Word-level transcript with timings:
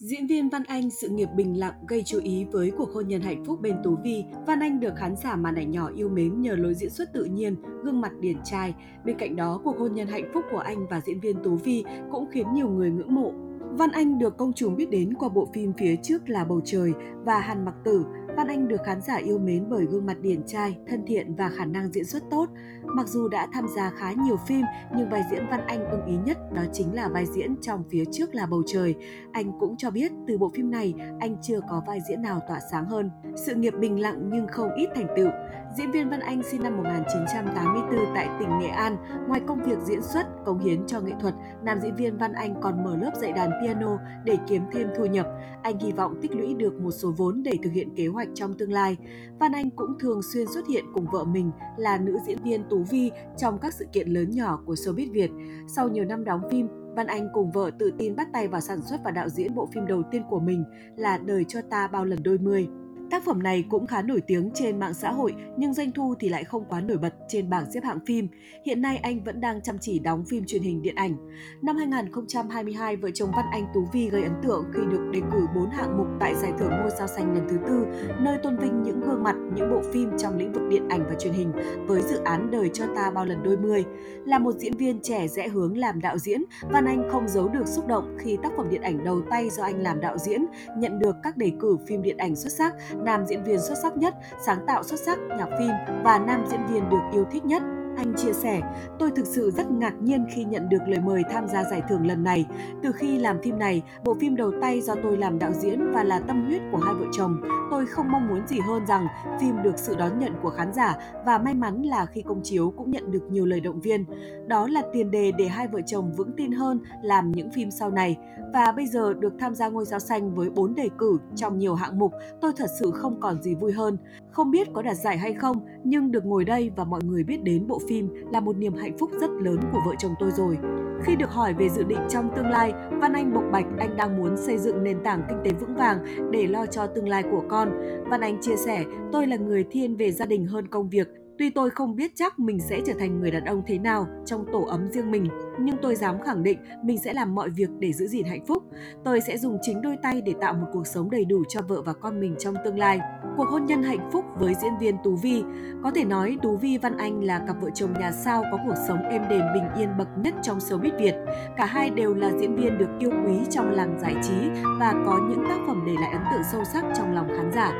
Diễn 0.00 0.26
viên 0.26 0.48
Văn 0.48 0.62
Anh 0.64 0.90
sự 0.90 1.08
nghiệp 1.08 1.28
bình 1.36 1.58
lặng 1.58 1.74
gây 1.88 2.02
chú 2.02 2.20
ý 2.22 2.46
với 2.52 2.72
cuộc 2.78 2.92
hôn 2.92 3.08
nhân 3.08 3.20
hạnh 3.20 3.44
phúc 3.44 3.60
bên 3.60 3.76
Tú 3.84 3.96
Vi. 4.04 4.24
Văn 4.46 4.60
Anh 4.60 4.80
được 4.80 4.96
khán 4.96 5.16
giả 5.16 5.36
màn 5.36 5.54
ảnh 5.54 5.70
nhỏ 5.70 5.90
yêu 5.96 6.08
mến 6.08 6.40
nhờ 6.40 6.56
lối 6.56 6.74
diễn 6.74 6.90
xuất 6.90 7.12
tự 7.12 7.24
nhiên, 7.24 7.56
gương 7.84 8.00
mặt 8.00 8.12
điển 8.20 8.36
trai. 8.44 8.74
Bên 9.04 9.18
cạnh 9.18 9.36
đó, 9.36 9.60
cuộc 9.64 9.78
hôn 9.78 9.94
nhân 9.94 10.08
hạnh 10.08 10.30
phúc 10.34 10.44
của 10.50 10.58
anh 10.58 10.86
và 10.86 11.00
diễn 11.00 11.20
viên 11.20 11.42
Tú 11.42 11.56
Vi 11.56 11.84
cũng 12.10 12.26
khiến 12.30 12.46
nhiều 12.54 12.68
người 12.68 12.90
ngưỡng 12.90 13.14
mộ. 13.14 13.32
Văn 13.78 13.90
Anh 13.92 14.18
được 14.18 14.36
công 14.36 14.52
chúng 14.52 14.76
biết 14.76 14.90
đến 14.90 15.14
qua 15.14 15.28
bộ 15.28 15.48
phim 15.54 15.72
phía 15.78 15.96
trước 15.96 16.28
là 16.28 16.44
Bầu 16.44 16.60
Trời 16.64 16.92
và 17.24 17.40
Hàn 17.40 17.64
Mặc 17.64 17.74
Tử, 17.84 18.04
Văn 18.38 18.48
Anh 18.48 18.68
được 18.68 18.82
khán 18.84 19.00
giả 19.00 19.16
yêu 19.16 19.38
mến 19.38 19.64
bởi 19.68 19.86
gương 19.86 20.06
mặt 20.06 20.20
điển 20.20 20.42
trai, 20.46 20.76
thân 20.86 21.04
thiện 21.06 21.34
và 21.34 21.50
khả 21.56 21.64
năng 21.64 21.92
diễn 21.92 22.04
xuất 22.04 22.22
tốt. 22.30 22.48
Mặc 22.84 23.08
dù 23.08 23.28
đã 23.28 23.46
tham 23.52 23.66
gia 23.76 23.90
khá 23.90 24.12
nhiều 24.12 24.36
phim, 24.36 24.64
nhưng 24.96 25.10
vai 25.10 25.22
diễn 25.30 25.46
Văn 25.50 25.66
Anh 25.66 25.90
ưng 25.90 26.06
ý 26.06 26.14
nhất 26.26 26.38
đó 26.52 26.62
chính 26.72 26.94
là 26.94 27.08
vai 27.08 27.26
diễn 27.26 27.56
trong 27.60 27.84
phía 27.90 28.04
trước 28.12 28.34
là 28.34 28.46
bầu 28.46 28.62
trời. 28.66 28.94
Anh 29.32 29.52
cũng 29.60 29.76
cho 29.76 29.90
biết 29.90 30.12
từ 30.26 30.38
bộ 30.38 30.50
phim 30.54 30.70
này, 30.70 30.94
anh 31.20 31.36
chưa 31.42 31.60
có 31.70 31.82
vai 31.86 31.98
diễn 32.08 32.22
nào 32.22 32.40
tỏa 32.48 32.60
sáng 32.70 32.84
hơn. 32.84 33.10
Sự 33.46 33.54
nghiệp 33.54 33.74
bình 33.80 34.00
lặng 34.00 34.30
nhưng 34.32 34.46
không 34.46 34.74
ít 34.76 34.88
thành 34.94 35.06
tựu. 35.16 35.28
Diễn 35.76 35.90
viên 35.90 36.10
Văn 36.10 36.20
Anh 36.20 36.42
sinh 36.42 36.62
năm 36.62 36.76
1984 36.76 38.14
tại 38.14 38.28
tỉnh 38.40 38.58
Nghệ 38.58 38.68
An. 38.68 38.96
Ngoài 39.28 39.40
công 39.46 39.62
việc 39.62 39.78
diễn 39.84 40.02
xuất, 40.02 40.26
cống 40.44 40.58
hiến 40.58 40.86
cho 40.86 41.00
nghệ 41.00 41.12
thuật, 41.20 41.34
nam 41.62 41.80
diễn 41.80 41.94
viên 41.94 42.18
Văn 42.18 42.32
Anh 42.32 42.60
còn 42.60 42.84
mở 42.84 42.96
lớp 42.96 43.10
dạy 43.20 43.32
đàn 43.32 43.50
piano 43.62 43.98
để 44.24 44.38
kiếm 44.48 44.62
thêm 44.72 44.88
thu 44.96 45.06
nhập. 45.06 45.26
Anh 45.62 45.78
hy 45.78 45.92
vọng 45.92 46.18
tích 46.22 46.34
lũy 46.34 46.54
được 46.54 46.80
một 46.80 46.90
số 46.90 47.12
vốn 47.16 47.42
để 47.42 47.52
thực 47.62 47.72
hiện 47.72 47.94
kế 47.96 48.06
hoạch 48.06 48.27
trong 48.34 48.54
tương 48.54 48.72
lai. 48.72 48.96
Văn 49.40 49.52
Anh 49.52 49.70
cũng 49.70 49.98
thường 49.98 50.20
xuyên 50.22 50.46
xuất 50.54 50.66
hiện 50.68 50.84
cùng 50.94 51.06
vợ 51.12 51.24
mình 51.24 51.50
là 51.76 51.98
nữ 51.98 52.18
diễn 52.26 52.38
viên 52.42 52.64
Tú 52.70 52.84
Vi 52.90 53.10
trong 53.36 53.58
các 53.58 53.74
sự 53.74 53.84
kiện 53.92 54.08
lớn 54.08 54.30
nhỏ 54.30 54.60
của 54.66 54.74
showbiz 54.74 55.12
Việt. 55.12 55.30
Sau 55.66 55.88
nhiều 55.88 56.04
năm 56.04 56.24
đóng 56.24 56.42
phim, 56.50 56.68
Văn 56.96 57.06
Anh 57.06 57.28
cùng 57.34 57.52
vợ 57.52 57.70
tự 57.78 57.92
tin 57.98 58.16
bắt 58.16 58.28
tay 58.32 58.48
vào 58.48 58.60
sản 58.60 58.80
xuất 58.82 59.00
và 59.04 59.10
đạo 59.10 59.28
diễn 59.28 59.54
bộ 59.54 59.68
phim 59.74 59.86
đầu 59.86 60.02
tiên 60.10 60.22
của 60.30 60.40
mình 60.40 60.64
là 60.96 61.18
Đời 61.18 61.44
cho 61.48 61.60
ta 61.70 61.88
bao 61.88 62.04
lần 62.04 62.22
đôi 62.22 62.38
mươi. 62.38 62.68
Tác 63.10 63.24
phẩm 63.24 63.42
này 63.42 63.64
cũng 63.70 63.86
khá 63.86 64.02
nổi 64.02 64.20
tiếng 64.26 64.50
trên 64.54 64.80
mạng 64.80 64.94
xã 64.94 65.10
hội 65.10 65.34
nhưng 65.56 65.74
doanh 65.74 65.92
thu 65.92 66.14
thì 66.20 66.28
lại 66.28 66.44
không 66.44 66.64
quá 66.68 66.80
nổi 66.80 66.98
bật 66.98 67.14
trên 67.28 67.50
bảng 67.50 67.72
xếp 67.72 67.84
hạng 67.84 67.98
phim. 68.06 68.28
Hiện 68.64 68.82
nay 68.82 68.96
anh 68.96 69.24
vẫn 69.24 69.40
đang 69.40 69.62
chăm 69.62 69.78
chỉ 69.80 69.98
đóng 69.98 70.24
phim 70.28 70.44
truyền 70.46 70.62
hình 70.62 70.82
điện 70.82 70.94
ảnh. 70.94 71.16
Năm 71.62 71.76
2022, 71.76 72.96
vợ 72.96 73.10
chồng 73.14 73.30
Văn 73.36 73.44
Anh 73.52 73.66
Tú 73.74 73.80
Vi 73.92 74.10
gây 74.10 74.22
ấn 74.22 74.32
tượng 74.42 74.64
khi 74.74 74.80
được 74.90 75.10
đề 75.12 75.20
cử 75.32 75.46
4 75.54 75.70
hạng 75.70 75.98
mục 75.98 76.06
tại 76.20 76.34
giải 76.34 76.52
thưởng 76.58 76.70
ngôi 76.70 76.90
sao 76.98 77.06
xanh 77.06 77.34
lần 77.34 77.48
thứ 77.48 77.56
tư, 77.66 77.86
nơi 78.20 78.38
tôn 78.42 78.56
vinh 78.56 78.82
những 78.82 79.00
gương 79.00 79.22
mặt, 79.22 79.36
những 79.54 79.70
bộ 79.70 79.82
phim 79.92 80.10
trong 80.18 80.38
lĩnh 80.38 80.52
vực 80.52 80.62
điện 80.70 80.88
ảnh 80.88 81.04
và 81.08 81.14
truyền 81.18 81.34
hình 81.34 81.52
với 81.86 82.02
dự 82.02 82.18
án 82.24 82.50
Đời 82.50 82.70
cho 82.72 82.84
ta 82.96 83.10
bao 83.10 83.24
lần 83.24 83.42
đôi 83.42 83.56
mươi. 83.56 83.84
Là 84.24 84.38
một 84.38 84.54
diễn 84.58 84.72
viên 84.72 85.00
trẻ 85.02 85.28
rẽ 85.28 85.48
hướng 85.48 85.78
làm 85.78 86.00
đạo 86.00 86.18
diễn, 86.18 86.42
Văn 86.72 86.84
Anh 86.84 87.08
không 87.10 87.28
giấu 87.28 87.48
được 87.48 87.66
xúc 87.66 87.86
động 87.86 88.16
khi 88.18 88.38
tác 88.42 88.52
phẩm 88.56 88.66
điện 88.70 88.82
ảnh 88.82 89.04
đầu 89.04 89.20
tay 89.30 89.50
do 89.50 89.62
anh 89.62 89.82
làm 89.82 90.00
đạo 90.00 90.18
diễn 90.18 90.44
nhận 90.76 90.98
được 90.98 91.16
các 91.22 91.36
đề 91.36 91.52
cử 91.60 91.76
phim 91.86 92.02
điện 92.02 92.16
ảnh 92.16 92.36
xuất 92.36 92.52
sắc 92.52 92.74
nam 93.04 93.26
diễn 93.26 93.44
viên 93.44 93.60
xuất 93.60 93.74
sắc 93.82 93.96
nhất, 93.96 94.14
sáng 94.46 94.66
tạo 94.66 94.82
xuất 94.82 95.00
sắc, 95.06 95.18
nhạc 95.38 95.48
phim 95.58 95.70
và 96.04 96.18
nam 96.18 96.44
diễn 96.50 96.66
viên 96.66 96.90
được 96.90 97.02
yêu 97.12 97.24
thích 97.32 97.44
nhất 97.44 97.62
anh 97.98 98.14
chia 98.16 98.32
sẻ, 98.32 98.62
tôi 98.98 99.10
thực 99.10 99.26
sự 99.26 99.50
rất 99.50 99.70
ngạc 99.70 99.94
nhiên 100.02 100.26
khi 100.30 100.44
nhận 100.44 100.68
được 100.68 100.78
lời 100.86 101.00
mời 101.00 101.22
tham 101.30 101.48
gia 101.48 101.64
giải 101.64 101.82
thưởng 101.88 102.06
lần 102.06 102.24
này. 102.24 102.46
Từ 102.82 102.92
khi 102.92 103.18
làm 103.18 103.42
phim 103.42 103.58
này, 103.58 103.82
bộ 104.04 104.14
phim 104.20 104.36
đầu 104.36 104.52
tay 104.60 104.80
do 104.80 104.94
tôi 105.02 105.16
làm 105.16 105.38
đạo 105.38 105.52
diễn 105.52 105.92
và 105.92 106.04
là 106.04 106.18
tâm 106.18 106.46
huyết 106.46 106.62
của 106.72 106.78
hai 106.78 106.94
vợ 106.94 107.06
chồng, 107.12 107.40
tôi 107.70 107.86
không 107.86 108.12
mong 108.12 108.28
muốn 108.28 108.46
gì 108.46 108.58
hơn 108.58 108.86
rằng 108.86 109.06
phim 109.40 109.62
được 109.62 109.78
sự 109.78 109.96
đón 109.98 110.18
nhận 110.18 110.32
của 110.42 110.50
khán 110.50 110.72
giả 110.72 110.96
và 111.26 111.38
may 111.38 111.54
mắn 111.54 111.82
là 111.82 112.06
khi 112.06 112.22
công 112.22 112.40
chiếu 112.42 112.72
cũng 112.76 112.90
nhận 112.90 113.10
được 113.10 113.22
nhiều 113.30 113.46
lời 113.46 113.60
động 113.60 113.80
viên. 113.80 114.04
Đó 114.46 114.68
là 114.68 114.82
tiền 114.92 115.10
đề 115.10 115.32
để 115.38 115.48
hai 115.48 115.68
vợ 115.68 115.80
chồng 115.86 116.12
vững 116.16 116.32
tin 116.36 116.52
hơn 116.52 116.80
làm 117.02 117.32
những 117.32 117.50
phim 117.50 117.70
sau 117.70 117.90
này. 117.90 118.16
Và 118.52 118.72
bây 118.72 118.86
giờ 118.86 119.14
được 119.14 119.32
tham 119.38 119.54
gia 119.54 119.68
ngôi 119.68 119.86
sao 119.86 119.98
xanh 119.98 120.34
với 120.34 120.50
4 120.50 120.74
đề 120.74 120.88
cử 120.98 121.18
trong 121.36 121.58
nhiều 121.58 121.74
hạng 121.74 121.98
mục, 121.98 122.12
tôi 122.40 122.52
thật 122.56 122.70
sự 122.80 122.90
không 122.90 123.20
còn 123.20 123.42
gì 123.42 123.54
vui 123.54 123.72
hơn. 123.72 123.96
Không 124.30 124.50
biết 124.50 124.68
có 124.72 124.82
đạt 124.82 124.96
giải 124.96 125.18
hay 125.18 125.32
không, 125.32 125.60
nhưng 125.84 126.10
được 126.10 126.24
ngồi 126.24 126.44
đây 126.44 126.70
và 126.76 126.84
mọi 126.84 127.00
người 127.04 127.24
biết 127.24 127.42
đến 127.42 127.66
bộ 127.66 127.80
phim 127.88 128.08
là 128.32 128.40
một 128.40 128.56
niềm 128.56 128.74
hạnh 128.74 128.98
phúc 128.98 129.10
rất 129.20 129.30
lớn 129.30 129.60
của 129.72 129.80
vợ 129.86 129.92
chồng 129.98 130.14
tôi 130.18 130.30
rồi. 130.30 130.58
Khi 131.02 131.16
được 131.16 131.30
hỏi 131.30 131.54
về 131.54 131.68
dự 131.68 131.84
định 131.84 132.00
trong 132.08 132.30
tương 132.36 132.50
lai, 132.50 132.72
Văn 132.90 133.12
Anh 133.12 133.34
bộc 133.34 133.44
bạch 133.52 133.66
anh 133.78 133.96
đang 133.96 134.16
muốn 134.16 134.36
xây 134.36 134.58
dựng 134.58 134.84
nền 134.84 135.02
tảng 135.04 135.22
kinh 135.28 135.38
tế 135.44 135.50
vững 135.60 135.74
vàng 135.74 136.30
để 136.30 136.46
lo 136.46 136.66
cho 136.66 136.86
tương 136.86 137.08
lai 137.08 137.22
của 137.22 137.42
con. 137.48 137.70
Văn 138.10 138.20
Anh 138.20 138.40
chia 138.40 138.56
sẻ, 138.56 138.84
tôi 139.12 139.26
là 139.26 139.36
người 139.36 139.64
thiên 139.70 139.96
về 139.96 140.12
gia 140.12 140.26
đình 140.26 140.46
hơn 140.46 140.68
công 140.68 140.88
việc, 140.88 141.08
Tuy 141.38 141.50
tôi 141.50 141.70
không 141.70 141.96
biết 141.96 142.12
chắc 142.14 142.38
mình 142.38 142.60
sẽ 142.60 142.80
trở 142.86 142.92
thành 142.98 143.20
người 143.20 143.30
đàn 143.30 143.44
ông 143.44 143.62
thế 143.66 143.78
nào 143.78 144.06
trong 144.26 144.44
tổ 144.52 144.62
ấm 144.62 144.88
riêng 144.90 145.10
mình, 145.10 145.28
nhưng 145.60 145.76
tôi 145.82 145.94
dám 145.94 146.20
khẳng 146.20 146.42
định 146.42 146.58
mình 146.84 146.98
sẽ 146.98 147.12
làm 147.12 147.34
mọi 147.34 147.50
việc 147.50 147.68
để 147.78 147.92
giữ 147.92 148.06
gìn 148.06 148.26
hạnh 148.26 148.46
phúc. 148.46 148.62
Tôi 149.04 149.20
sẽ 149.20 149.38
dùng 149.38 149.58
chính 149.62 149.82
đôi 149.82 149.96
tay 150.02 150.20
để 150.20 150.34
tạo 150.40 150.54
một 150.54 150.66
cuộc 150.72 150.86
sống 150.86 151.10
đầy 151.10 151.24
đủ 151.24 151.42
cho 151.48 151.60
vợ 151.68 151.82
và 151.82 151.92
con 151.92 152.20
mình 152.20 152.34
trong 152.38 152.54
tương 152.64 152.78
lai. 152.78 153.00
Cuộc 153.38 153.48
hôn 153.50 153.66
nhân 153.66 153.82
hạnh 153.82 154.10
phúc 154.12 154.24
với 154.38 154.54
diễn 154.54 154.78
viên 154.80 154.96
Tú 155.04 155.16
Vi. 155.16 155.44
Có 155.82 155.90
thể 155.90 156.04
nói 156.04 156.38
Tú 156.42 156.56
Vi 156.56 156.78
Văn 156.78 156.96
Anh 156.96 157.24
là 157.24 157.38
cặp 157.46 157.56
vợ 157.60 157.70
chồng 157.74 157.92
nhà 158.00 158.12
sao 158.12 158.42
có 158.52 158.58
cuộc 158.66 158.74
sống 158.88 159.02
êm 159.02 159.22
đềm 159.28 159.42
bình 159.54 159.68
yên 159.76 159.88
bậc 159.98 160.08
nhất 160.18 160.34
trong 160.42 160.58
showbiz 160.58 160.98
Việt. 160.98 161.14
Cả 161.56 161.66
hai 161.66 161.90
đều 161.90 162.14
là 162.14 162.30
diễn 162.40 162.56
viên 162.56 162.78
được 162.78 162.88
yêu 162.98 163.10
quý 163.26 163.34
trong 163.50 163.70
làng 163.70 163.98
giải 164.00 164.14
trí 164.22 164.48
và 164.80 164.94
có 165.06 165.20
những 165.30 165.44
tác 165.48 165.58
phẩm 165.66 165.82
để 165.86 165.92
lại 166.00 166.12
ấn 166.12 166.22
tượng 166.32 166.42
sâu 166.52 166.64
sắc 166.64 166.84
trong 166.96 167.14
lòng 167.14 167.28
khán 167.28 167.52
giả. 167.52 167.72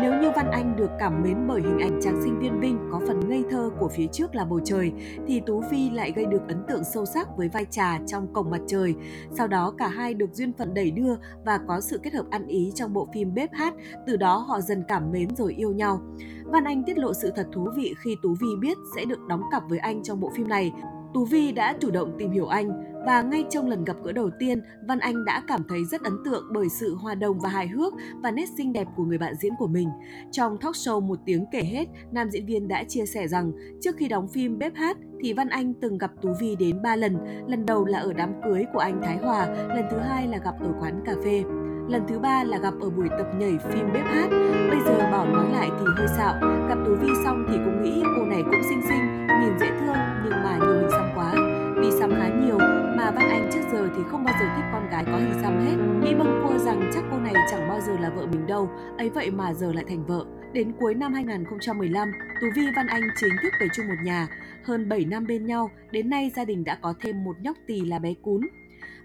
Nếu 0.00 0.20
như 0.20 0.30
Văn 0.36 0.50
Anh 0.50 0.76
được 0.76 0.90
cảm 0.98 1.22
mến 1.22 1.46
bởi 1.48 1.60
hình 1.60 1.78
ảnh 1.78 2.00
chàng 2.02 2.20
sinh 2.24 2.38
viên 2.38 2.60
Vinh 2.60 2.78
có 2.92 3.00
phần 3.06 3.28
ngây 3.28 3.44
thơ 3.50 3.70
của 3.78 3.88
phía 3.88 4.06
trước 4.12 4.34
là 4.34 4.44
bầu 4.44 4.60
trời, 4.64 4.92
thì 5.26 5.40
Tú 5.46 5.62
vi 5.70 5.90
lại 5.90 6.12
gây 6.16 6.26
được 6.26 6.42
ấn 6.48 6.62
tượng 6.68 6.84
sâu 6.84 7.06
sắc 7.06 7.36
với 7.36 7.48
vai 7.48 7.64
trà 7.70 7.98
trong 8.06 8.32
cổng 8.32 8.50
mặt 8.50 8.60
trời. 8.66 8.94
Sau 9.30 9.46
đó 9.46 9.74
cả 9.78 9.88
hai 9.88 10.14
được 10.14 10.32
duyên 10.32 10.52
phận 10.52 10.74
đẩy 10.74 10.90
đưa 10.90 11.16
và 11.44 11.58
có 11.68 11.80
sự 11.80 12.00
kết 12.02 12.14
hợp 12.14 12.26
ăn 12.30 12.46
ý 12.46 12.72
trong 12.74 12.92
bộ 12.92 13.08
phim 13.14 13.34
Bếp 13.34 13.52
Hát, 13.52 13.74
từ 14.06 14.16
đó 14.16 14.36
họ 14.36 14.60
dần 14.60 14.84
cảm 14.88 15.01
cảm 15.02 15.12
mến 15.12 15.36
rồi 15.36 15.54
yêu 15.54 15.72
nhau. 15.72 16.00
Văn 16.44 16.64
Anh 16.64 16.84
tiết 16.84 16.98
lộ 16.98 17.14
sự 17.14 17.32
thật 17.36 17.46
thú 17.52 17.68
vị 17.76 17.94
khi 17.98 18.16
Tú 18.22 18.34
Vi 18.40 18.46
biết 18.60 18.78
sẽ 18.96 19.04
được 19.04 19.26
đóng 19.28 19.42
cặp 19.52 19.62
với 19.68 19.78
anh 19.78 20.02
trong 20.02 20.20
bộ 20.20 20.30
phim 20.36 20.48
này. 20.48 20.72
Tú 21.14 21.24
Vi 21.24 21.52
đã 21.52 21.76
chủ 21.80 21.90
động 21.90 22.14
tìm 22.18 22.30
hiểu 22.30 22.46
anh 22.46 22.70
và 23.06 23.22
ngay 23.22 23.44
trong 23.50 23.68
lần 23.68 23.84
gặp 23.84 23.96
gỡ 24.04 24.12
đầu 24.12 24.30
tiên, 24.38 24.62
Văn 24.88 24.98
Anh 24.98 25.24
đã 25.24 25.42
cảm 25.46 25.60
thấy 25.68 25.84
rất 25.84 26.02
ấn 26.02 26.12
tượng 26.24 26.44
bởi 26.52 26.68
sự 26.68 26.94
hòa 26.94 27.14
đồng 27.14 27.40
và 27.40 27.48
hài 27.48 27.68
hước 27.68 27.94
và 28.22 28.30
nét 28.30 28.48
xinh 28.56 28.72
đẹp 28.72 28.86
của 28.96 29.04
người 29.04 29.18
bạn 29.18 29.34
diễn 29.34 29.52
của 29.58 29.66
mình. 29.66 29.88
Trong 30.30 30.58
talk 30.58 30.74
show 30.74 31.00
Một 31.00 31.18
tiếng 31.26 31.44
kể 31.52 31.62
hết, 31.62 31.88
nam 32.12 32.30
diễn 32.30 32.46
viên 32.46 32.68
đã 32.68 32.84
chia 32.84 33.06
sẻ 33.06 33.28
rằng 33.28 33.52
trước 33.80 33.96
khi 33.96 34.08
đóng 34.08 34.28
phim 34.28 34.58
Bếp 34.58 34.74
Hát 34.74 34.96
thì 35.20 35.32
Văn 35.32 35.48
Anh 35.48 35.74
từng 35.74 35.98
gặp 35.98 36.10
Tú 36.22 36.28
Vi 36.40 36.56
đến 36.56 36.82
3 36.82 36.96
lần. 36.96 37.18
Lần 37.46 37.66
đầu 37.66 37.84
là 37.84 37.98
ở 37.98 38.12
đám 38.12 38.32
cưới 38.44 38.64
của 38.72 38.78
anh 38.78 39.00
Thái 39.02 39.16
Hòa, 39.16 39.46
lần 39.46 39.84
thứ 39.90 39.98
hai 39.98 40.28
là 40.28 40.38
gặp 40.38 40.54
ở 40.60 40.68
quán 40.80 41.02
cà 41.06 41.14
phê. 41.24 41.44
Lần 41.88 42.02
thứ 42.08 42.18
ba 42.18 42.44
là 42.44 42.58
gặp 42.58 42.74
ở 42.80 42.90
buổi 42.90 43.08
tập 43.08 43.26
nhảy 43.38 43.58
phim 43.70 43.92
bếp 43.92 44.04
hát. 44.04 44.28
Bây 44.70 44.80
giờ 44.84 44.98
bảo 45.10 45.26
nói 45.26 45.52
lại 45.52 45.70
thì 45.78 45.84
hơi 45.96 46.08
xạo. 46.16 46.34
Gặp 46.68 46.78
Tú 46.86 46.94
Vi 46.94 47.08
xong 47.24 47.46
thì 47.48 47.56
cũng 47.64 47.82
nghĩ 47.82 48.02
cô 48.16 48.24
này 48.24 48.42
cũng 48.42 48.62
xinh 48.68 48.82
xinh, 48.88 49.26
nhìn 49.26 49.58
dễ 49.60 49.70
thương 49.80 49.96
nhưng 50.24 50.42
mà 50.44 50.58
nhiều 50.60 50.74
hình 50.80 50.90
xăm 50.90 51.10
quá. 51.14 51.41
Đi 51.82 51.90
xăm 51.90 52.10
khá 52.10 52.28
nhiều 52.28 52.58
mà 52.96 53.10
Văn 53.10 53.28
Anh 53.30 53.50
trước 53.52 53.60
giờ 53.72 53.88
thì 53.96 54.02
không 54.10 54.24
bao 54.24 54.34
giờ 54.40 54.46
thích 54.56 54.64
con 54.72 54.90
gái 54.90 55.04
có 55.06 55.16
hình 55.18 55.34
xăm 55.42 55.64
hết. 55.64 55.76
Nghĩ 56.02 56.14
bâng 56.14 56.42
cua 56.44 56.58
rằng 56.58 56.90
chắc 56.94 57.04
cô 57.10 57.18
này 57.18 57.34
chẳng 57.50 57.68
bao 57.68 57.80
giờ 57.80 57.92
là 58.00 58.10
vợ 58.10 58.26
mình 58.26 58.46
đâu, 58.46 58.70
ấy 58.98 59.10
vậy 59.10 59.30
mà 59.30 59.54
giờ 59.54 59.72
lại 59.72 59.84
thành 59.88 60.06
vợ. 60.06 60.24
Đến 60.52 60.72
cuối 60.80 60.94
năm 60.94 61.14
2015, 61.14 62.12
Tú 62.40 62.46
Vi 62.56 62.62
Văn 62.76 62.86
Anh 62.86 63.02
chính 63.20 63.32
thức 63.42 63.52
về 63.60 63.66
chung 63.74 63.88
một 63.88 63.94
nhà. 64.04 64.28
Hơn 64.64 64.88
7 64.88 65.04
năm 65.04 65.26
bên 65.26 65.46
nhau, 65.46 65.70
đến 65.90 66.10
nay 66.10 66.30
gia 66.36 66.44
đình 66.44 66.64
đã 66.64 66.78
có 66.82 66.94
thêm 67.00 67.24
một 67.24 67.36
nhóc 67.40 67.56
tỳ 67.66 67.80
là 67.80 67.98
bé 67.98 68.14
Cún. 68.22 68.40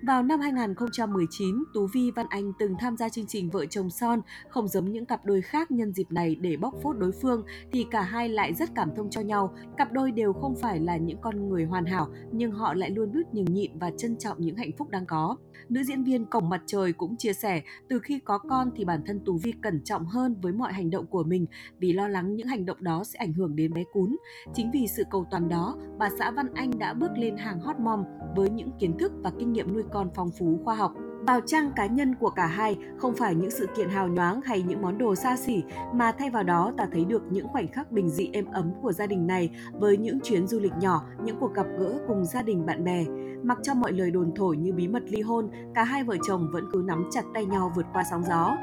Vào 0.01 0.23
năm 0.23 0.39
2019, 0.39 1.63
Tú 1.73 1.87
Vi 1.93 2.11
Văn 2.11 2.25
Anh 2.29 2.53
từng 2.59 2.75
tham 2.79 2.97
gia 2.97 3.09
chương 3.09 3.27
trình 3.27 3.49
Vợ 3.49 3.65
chồng 3.65 3.89
son, 3.89 4.21
không 4.49 4.67
giống 4.67 4.91
những 4.91 5.05
cặp 5.05 5.25
đôi 5.25 5.41
khác 5.41 5.71
nhân 5.71 5.93
dịp 5.93 6.11
này 6.11 6.35
để 6.35 6.57
bóc 6.57 6.73
phốt 6.83 6.97
đối 6.97 7.11
phương 7.11 7.43
thì 7.71 7.85
cả 7.91 8.01
hai 8.01 8.29
lại 8.29 8.53
rất 8.53 8.69
cảm 8.75 8.89
thông 8.95 9.09
cho 9.09 9.21
nhau. 9.21 9.53
Cặp 9.77 9.91
đôi 9.91 10.11
đều 10.11 10.33
không 10.33 10.55
phải 10.55 10.79
là 10.79 10.97
những 10.97 11.21
con 11.21 11.49
người 11.49 11.65
hoàn 11.65 11.85
hảo 11.85 12.07
nhưng 12.31 12.51
họ 12.51 12.73
lại 12.73 12.89
luôn 12.89 13.11
biết 13.11 13.27
nhường 13.33 13.53
nhịn 13.53 13.79
và 13.79 13.91
trân 13.97 14.17
trọng 14.17 14.41
những 14.41 14.55
hạnh 14.55 14.71
phúc 14.77 14.89
đang 14.89 15.05
có. 15.05 15.37
Nữ 15.69 15.83
diễn 15.83 16.03
viên 16.03 16.25
Cổng 16.25 16.49
Mặt 16.49 16.61
Trời 16.65 16.93
cũng 16.93 17.17
chia 17.17 17.33
sẻ, 17.33 17.61
từ 17.89 17.99
khi 17.99 18.19
có 18.19 18.37
con 18.37 18.71
thì 18.75 18.85
bản 18.85 19.01
thân 19.05 19.19
Tú 19.25 19.37
Vi 19.43 19.53
cẩn 19.61 19.83
trọng 19.83 20.05
hơn 20.05 20.35
với 20.41 20.53
mọi 20.53 20.73
hành 20.73 20.89
động 20.89 21.05
của 21.05 21.23
mình 21.23 21.45
vì 21.79 21.93
lo 21.93 22.07
lắng 22.07 22.35
những 22.35 22.47
hành 22.47 22.65
động 22.65 22.83
đó 22.83 23.03
sẽ 23.03 23.17
ảnh 23.17 23.33
hưởng 23.33 23.55
đến 23.55 23.73
bé 23.73 23.83
cún. 23.93 24.17
Chính 24.53 24.71
vì 24.71 24.87
sự 24.87 25.03
cầu 25.11 25.25
toàn 25.31 25.49
đó, 25.49 25.77
bà 25.97 26.09
xã 26.19 26.31
Văn 26.31 26.53
Anh 26.53 26.79
đã 26.79 26.93
bước 26.93 27.11
lên 27.17 27.37
hàng 27.37 27.59
hot 27.59 27.79
mom 27.79 28.03
với 28.35 28.49
những 28.49 28.71
kiến 28.79 28.97
thức 28.97 29.11
và 29.23 29.31
kinh 29.39 29.53
nghiệm 29.53 29.66
nuôi 29.73 29.83
con 29.91 30.09
phong 30.15 30.31
phú 30.31 30.59
khoa 30.63 30.75
học. 30.75 30.93
Vào 31.27 31.41
trang 31.45 31.71
cá 31.75 31.85
nhân 31.85 32.15
của 32.15 32.29
cả 32.29 32.45
hai 32.45 32.77
không 32.97 33.15
phải 33.15 33.35
những 33.35 33.51
sự 33.51 33.67
kiện 33.77 33.89
hào 33.89 34.07
nhoáng 34.07 34.41
hay 34.41 34.61
những 34.61 34.81
món 34.81 34.97
đồ 34.97 35.15
xa 35.15 35.37
xỉ 35.37 35.63
mà 35.93 36.11
thay 36.11 36.29
vào 36.29 36.43
đó 36.43 36.73
ta 36.77 36.87
thấy 36.91 37.05
được 37.05 37.23
những 37.29 37.47
khoảnh 37.47 37.67
khắc 37.67 37.91
bình 37.91 38.09
dị 38.09 38.29
êm 38.33 38.45
ấm 38.51 38.71
của 38.81 38.91
gia 38.91 39.07
đình 39.07 39.27
này 39.27 39.49
với 39.73 39.97
những 39.97 40.19
chuyến 40.23 40.47
du 40.47 40.59
lịch 40.59 40.73
nhỏ, 40.81 41.03
những 41.23 41.37
cuộc 41.39 41.53
gặp 41.53 41.65
gỡ 41.79 41.99
cùng 42.07 42.25
gia 42.25 42.41
đình 42.41 42.65
bạn 42.65 42.83
bè. 42.83 43.05
Mặc 43.43 43.57
cho 43.63 43.73
mọi 43.73 43.91
lời 43.91 44.11
đồn 44.11 44.31
thổi 44.35 44.57
như 44.57 44.73
bí 44.73 44.87
mật 44.87 45.03
ly 45.09 45.21
hôn, 45.21 45.49
cả 45.75 45.83
hai 45.83 46.03
vợ 46.03 46.15
chồng 46.27 46.49
vẫn 46.51 46.63
cứ 46.71 46.83
nắm 46.87 47.09
chặt 47.11 47.21
tay 47.33 47.45
nhau 47.45 47.71
vượt 47.75 47.85
qua 47.93 48.03
sóng 48.11 48.23
gió. 48.23 48.57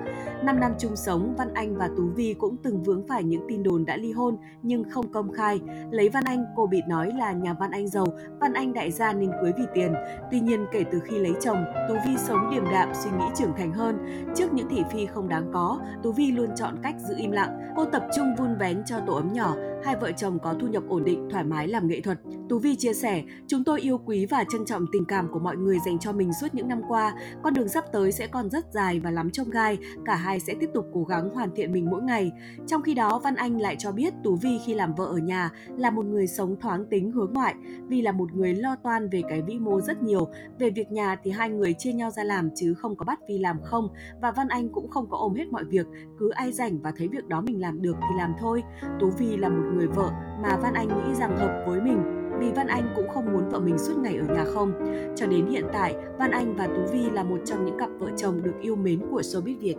Năm 0.44 0.60
năm 0.60 0.72
chung 0.78 0.96
sống, 0.96 1.34
Văn 1.38 1.54
Anh 1.54 1.76
và 1.76 1.90
Tú 1.96 2.02
Vi 2.16 2.34
cũng 2.38 2.56
từng 2.62 2.82
vướng 2.82 3.06
phải 3.08 3.24
những 3.24 3.46
tin 3.48 3.62
đồn 3.62 3.84
đã 3.84 3.96
ly 3.96 4.12
hôn 4.12 4.36
nhưng 4.62 4.90
không 4.90 5.12
công 5.12 5.32
khai. 5.32 5.60
Lấy 5.90 6.08
Văn 6.08 6.24
Anh, 6.24 6.44
cô 6.56 6.66
bị 6.66 6.80
nói 6.88 7.12
là 7.18 7.32
nhà 7.32 7.52
Văn 7.52 7.70
Anh 7.70 7.88
giàu, 7.88 8.06
Văn 8.40 8.52
Anh 8.52 8.72
đại 8.72 8.90
gia 8.90 9.12
nên 9.12 9.30
cưới 9.40 9.52
vì 9.58 9.64
tiền. 9.74 9.94
Tuy 10.30 10.40
nhiên 10.40 10.66
kể 10.72 10.84
từ 10.92 11.00
khi 11.00 11.18
lấy 11.18 11.32
chồng, 11.40 11.64
Tú 11.88 11.94
Vi 12.06 12.16
sống 12.16 12.50
điềm 12.54 12.64
đạm, 12.70 12.88
suy 12.94 13.10
nghĩ 13.10 13.24
trưởng 13.36 13.52
thành 13.56 13.72
hơn. 13.72 14.24
Trước 14.36 14.52
những 14.52 14.68
thị 14.68 14.82
phi 14.92 15.06
không 15.06 15.28
đáng 15.28 15.50
có, 15.52 15.80
Tú 16.02 16.12
Vi 16.12 16.32
luôn 16.32 16.48
chọn 16.56 16.74
cách 16.82 16.94
giữ 17.08 17.14
im 17.18 17.30
lặng. 17.30 17.58
Cô 17.76 17.84
tập 17.84 18.06
trung 18.16 18.34
vun 18.38 18.56
vén 18.60 18.82
cho 18.86 18.96
tổ 19.06 19.14
ấm 19.14 19.32
nhỏ, 19.32 19.54
hai 19.84 19.96
vợ 19.96 20.12
chồng 20.12 20.38
có 20.38 20.54
thu 20.60 20.66
nhập 20.66 20.82
ổn 20.88 21.04
định, 21.04 21.28
thoải 21.30 21.44
mái 21.44 21.68
làm 21.68 21.88
nghệ 21.88 22.00
thuật. 22.00 22.18
Tú 22.48 22.58
Vi 22.58 22.76
chia 22.76 22.92
sẻ, 22.92 23.22
chúng 23.46 23.64
tôi 23.64 23.80
yêu 23.80 23.98
quý 23.98 24.26
và 24.26 24.44
trân 24.52 24.64
trọng 24.64 24.86
tình 24.92 25.04
cảm 25.04 25.28
của 25.32 25.38
mọi 25.38 25.56
người 25.56 25.78
dành 25.86 25.98
cho 25.98 26.12
mình 26.12 26.32
suốt 26.40 26.48
những 26.52 26.68
năm 26.68 26.82
qua. 26.88 27.14
Con 27.42 27.54
đường 27.54 27.68
sắp 27.68 27.84
tới 27.92 28.12
sẽ 28.12 28.26
còn 28.26 28.50
rất 28.50 28.64
dài 28.72 29.00
và 29.00 29.10
lắm 29.10 29.30
trông 29.30 29.50
gai, 29.50 29.78
cả 30.04 30.14
hai 30.14 30.40
sẽ 30.40 30.54
tiếp 30.60 30.70
tục 30.74 30.86
cố 30.94 31.04
gắng 31.04 31.30
hoàn 31.30 31.50
thiện 31.54 31.72
mình 31.72 31.90
mỗi 31.90 32.02
ngày. 32.02 32.32
Trong 32.66 32.82
khi 32.82 32.94
đó, 32.94 33.20
Văn 33.24 33.34
Anh 33.34 33.60
lại 33.60 33.76
cho 33.78 33.92
biết 33.92 34.14
Tú 34.24 34.36
Vi 34.36 34.58
khi 34.66 34.74
làm 34.74 34.94
vợ 34.94 35.04
ở 35.04 35.16
nhà 35.16 35.50
là 35.76 35.90
một 35.90 36.06
người 36.06 36.26
sống 36.26 36.56
thoáng 36.60 36.84
tính 36.90 37.12
hướng 37.12 37.32
ngoại, 37.32 37.54
vì 37.88 38.02
là 38.02 38.12
một 38.12 38.32
người 38.34 38.54
lo 38.54 38.76
toan 38.76 39.08
về 39.08 39.22
cái 39.28 39.42
vĩ 39.42 39.58
mô 39.58 39.80
rất 39.80 40.02
nhiều. 40.02 40.28
Về 40.58 40.70
việc 40.70 40.92
nhà 40.92 41.16
thì 41.22 41.30
hai 41.30 41.50
người 41.50 41.74
chia 41.74 41.92
nhau 41.92 42.10
ra 42.10 42.24
làm 42.24 42.50
chứ 42.54 42.74
không 42.74 42.96
có 42.96 43.04
bắt 43.04 43.20
Vi 43.28 43.38
làm 43.38 43.62
không 43.62 43.88
và 44.22 44.30
Văn 44.30 44.48
Anh 44.48 44.68
cũng 44.68 44.90
không 44.90 45.10
có 45.10 45.16
ôm 45.16 45.34
hết 45.34 45.48
mọi 45.50 45.64
việc, 45.64 45.86
cứ 46.18 46.30
ai 46.30 46.52
rảnh 46.52 46.82
và 46.82 46.92
thấy 46.96 47.08
việc 47.08 47.28
đó 47.28 47.40
mình 47.40 47.60
làm 47.60 47.82
được 47.82 47.96
thì 48.00 48.18
làm 48.18 48.32
thôi. 48.40 48.62
Tú 49.00 49.10
Vi 49.18 49.36
là 49.36 49.48
một 49.48 49.64
người 49.74 49.86
vợ 49.86 50.10
mà 50.44 50.56
Văn 50.56 50.74
Anh 50.74 50.88
nghĩ 50.88 51.14
rằng 51.14 51.36
hợp 51.36 51.64
với 51.66 51.80
mình 51.80 52.02
vì 52.38 52.52
Văn 52.52 52.66
Anh 52.66 52.92
cũng 52.96 53.08
không 53.08 53.32
muốn 53.32 53.48
vợ 53.48 53.60
mình 53.60 53.78
suốt 53.78 53.98
ngày 53.98 54.16
ở 54.16 54.34
nhà 54.34 54.44
không. 54.54 54.72
Cho 55.16 55.26
đến 55.26 55.46
hiện 55.46 55.64
tại, 55.72 55.96
Văn 56.18 56.30
Anh 56.30 56.54
và 56.56 56.66
Tú 56.66 56.86
Vi 56.92 57.10
là 57.10 57.22
một 57.22 57.38
trong 57.44 57.64
những 57.64 57.78
cặp 57.78 57.88
vợ 57.98 58.08
chồng 58.16 58.42
được 58.42 58.54
yêu 58.60 58.76
mến 58.76 59.00
của 59.10 59.20
showbiz 59.20 59.58
Việt. 59.60 59.76